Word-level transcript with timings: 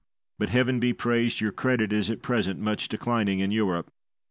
But, 0.39 0.49
Heaven 0.49 0.79
be 0.79 0.93
praised, 0.93 1.41
your 1.41 1.51
credit 1.51 1.93
is 1.93 2.09
at 2.09 2.23
present 2.23 2.59
much 2.59 2.87
declining 2.89 3.39
in 3.39 3.51
Europe. 3.51 3.91